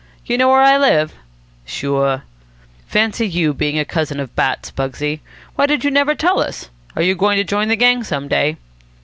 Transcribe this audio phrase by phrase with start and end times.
[0.25, 1.13] You know where I live?"
[1.63, 2.23] "Sure."
[2.87, 5.19] "Fancy you being a cousin of Bat's, Pugsy.
[5.53, 6.71] Why did you never tell us?
[6.95, 8.57] Are you going to join the gang some day?"